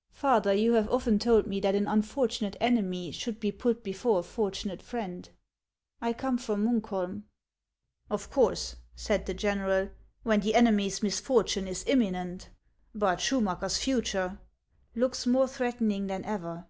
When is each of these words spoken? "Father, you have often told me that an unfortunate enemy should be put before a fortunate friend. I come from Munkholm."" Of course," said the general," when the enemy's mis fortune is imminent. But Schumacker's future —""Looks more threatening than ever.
"Father, 0.24 0.54
you 0.54 0.72
have 0.72 0.88
often 0.88 1.18
told 1.18 1.46
me 1.46 1.60
that 1.60 1.74
an 1.74 1.86
unfortunate 1.86 2.56
enemy 2.60 3.10
should 3.10 3.38
be 3.38 3.52
put 3.52 3.84
before 3.84 4.20
a 4.20 4.22
fortunate 4.22 4.80
friend. 4.80 5.28
I 6.00 6.14
come 6.14 6.38
from 6.38 6.64
Munkholm."" 6.66 7.24
Of 8.10 8.30
course," 8.30 8.76
said 8.94 9.26
the 9.26 9.34
general," 9.34 9.90
when 10.22 10.40
the 10.40 10.54
enemy's 10.54 11.02
mis 11.02 11.20
fortune 11.20 11.68
is 11.68 11.84
imminent. 11.86 12.48
But 12.94 13.18
Schumacker's 13.20 13.76
future 13.76 14.38
—""Looks 14.96 15.26
more 15.26 15.46
threatening 15.46 16.06
than 16.06 16.24
ever. 16.24 16.68